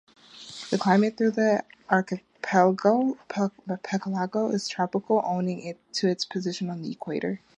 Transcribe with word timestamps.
The 0.71 0.79
climate 0.79 1.15
throughout 1.15 1.35
the 1.35 1.63
archipelago 1.87 3.19
is 4.49 4.67
tropical, 4.67 5.21
owing 5.23 5.77
to 5.93 6.07
its 6.07 6.25
position 6.25 6.71
on 6.71 6.81
the 6.81 6.91
equator. 6.91 7.41